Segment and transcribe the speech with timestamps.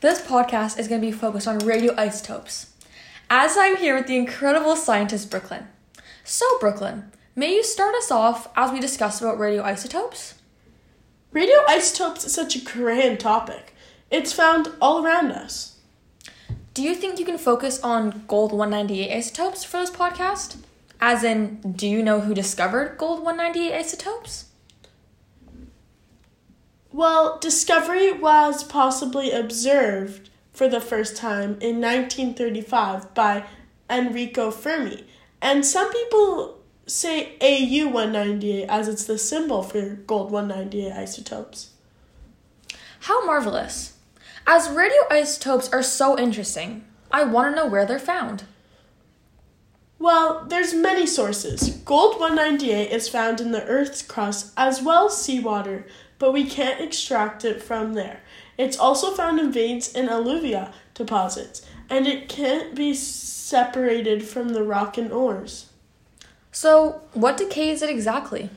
[0.00, 2.68] This podcast is going to be focused on radioisotopes.
[3.30, 5.68] As I'm here with the incredible scientist Brooklyn.
[6.22, 10.34] So, Brooklyn, may you start us off as we discuss about radioisotopes?
[11.32, 13.74] Radioisotopes is such a grand topic.
[14.10, 15.78] It's found all around us.
[16.74, 20.58] Do you think you can focus on gold 198 isotopes for this podcast?
[21.00, 24.50] As in, do you know who discovered gold 198 isotopes?
[26.96, 33.44] Well, discovery was possibly observed for the first time in 1935 by
[33.90, 35.04] Enrico Fermi,
[35.42, 36.56] and some people
[36.86, 41.72] say AU 198 as it's the symbol for gold 198 isotopes.
[43.00, 43.98] How marvelous!
[44.46, 48.44] As radioisotopes are so interesting, I want to know where they're found.
[49.98, 51.70] Well, there's many sources.
[51.84, 55.86] Gold 198 is found in the Earth's crust as well as seawater,
[56.18, 58.20] but we can't extract it from there.
[58.58, 64.62] It's also found in veins and alluvia deposits, and it can't be separated from the
[64.62, 65.70] rock and ores.
[66.52, 68.50] So, what decay is it exactly?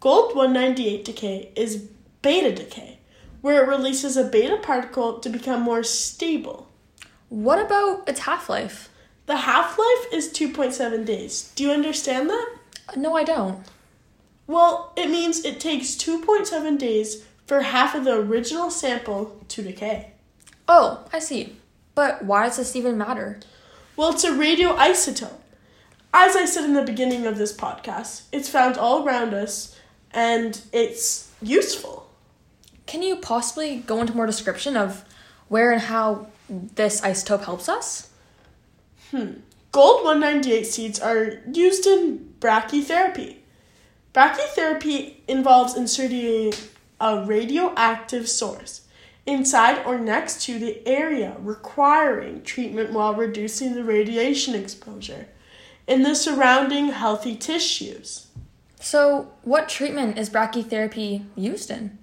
[0.00, 1.88] Gold 198 decay is
[2.22, 2.98] beta decay,
[3.40, 6.68] where it releases a beta particle to become more stable.
[7.28, 8.89] What about its half life?
[9.30, 11.52] The half life is 2.7 days.
[11.54, 12.56] Do you understand that?
[12.96, 13.64] No, I don't.
[14.48, 20.14] Well, it means it takes 2.7 days for half of the original sample to decay.
[20.66, 21.54] Oh, I see.
[21.94, 23.38] But why does this even matter?
[23.94, 25.38] Well, it's a radioisotope.
[26.12, 29.78] As I said in the beginning of this podcast, it's found all around us
[30.10, 32.10] and it's useful.
[32.86, 35.04] Can you possibly go into more description of
[35.46, 38.09] where and how this isotope helps us?
[39.10, 39.32] Hmm.
[39.72, 43.36] Gold 198 seeds are used in brachytherapy.
[44.14, 46.52] Brachytherapy involves inserting
[47.00, 48.82] a radioactive source
[49.26, 55.28] inside or next to the area requiring treatment while reducing the radiation exposure
[55.86, 58.28] in the surrounding healthy tissues.
[58.80, 61.98] So, what treatment is brachytherapy used in?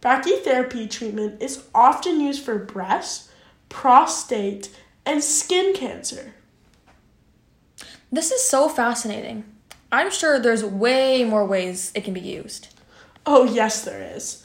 [0.00, 3.30] Brachytherapy treatment is often used for breast,
[3.68, 4.70] prostate,
[5.04, 6.34] and skin cancer.
[8.12, 9.44] This is so fascinating.
[9.90, 12.68] I'm sure there's way more ways it can be used.
[13.24, 14.44] Oh, yes, there is.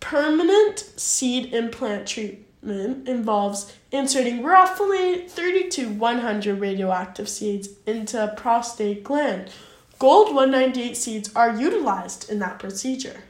[0.00, 9.02] Permanent seed implant treatment involves inserting roughly 30 to 100 radioactive seeds into a prostate
[9.02, 9.50] gland.
[9.98, 13.20] Gold 198 seeds are utilized in that procedure.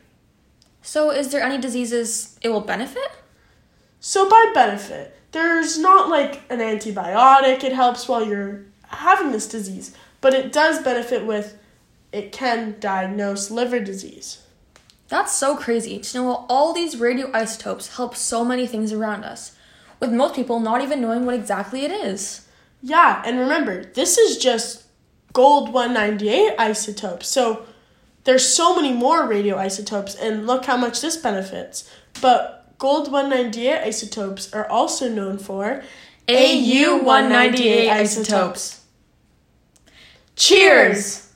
[0.82, 3.08] So, is there any diseases it will benefit?
[4.00, 9.94] So, by benefit, there's not like an antibiotic, it helps while you're having this disease,
[10.20, 11.58] but it does benefit with
[12.12, 14.42] it can diagnose liver disease.
[15.08, 19.56] That's so crazy to know how all these radioisotopes help so many things around us,
[20.00, 22.48] with most people not even knowing what exactly it is.
[22.82, 24.84] Yeah, and remember, this is just
[25.32, 27.28] gold 198 isotopes.
[27.28, 27.66] So
[28.24, 31.90] there's so many more radioisotopes, and look how much this benefits.
[32.20, 35.82] But gold 198 isotopes are also known for
[36.28, 38.80] AU 198 isotopes.
[40.36, 41.33] Cheers!